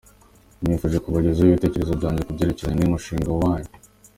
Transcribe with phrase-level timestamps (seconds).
[0.61, 3.71] Nifuje kubagezaho ibitekerezo byanjye ku byerekeranye n’uyu mushinga wanyu.